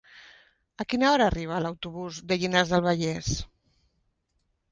[0.83, 3.31] A quina hora arriba l'autobús de Llinars del Vallès?